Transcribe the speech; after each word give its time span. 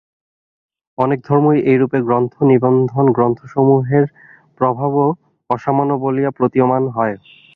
অনেক 0.97 1.19
ধর্মই 1.27 1.59
এইরূপ 1.63 1.91
গ্রন্থে 2.07 2.41
নিবন্ধ, 2.51 2.91
গ্রন্থসমূহের 3.15 4.05
প্রভাবও 4.57 5.05
অসামান্য 5.49 5.91
বলিয়া 6.03 6.31
প্রতীয়মান 6.37 6.83
হয়। 6.95 7.15